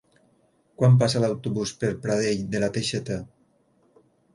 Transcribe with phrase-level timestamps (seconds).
[0.79, 3.23] Quan passa l'autobús per Pradell de la Teixeta?